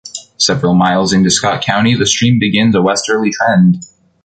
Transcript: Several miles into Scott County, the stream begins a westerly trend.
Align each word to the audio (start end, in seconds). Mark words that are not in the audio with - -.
Several 0.39 0.73
miles 0.73 1.13
into 1.13 1.29
Scott 1.29 1.61
County, 1.61 1.93
the 1.93 2.07
stream 2.07 2.39
begins 2.39 2.73
a 2.75 2.81
westerly 2.81 3.29
trend. 3.29 3.85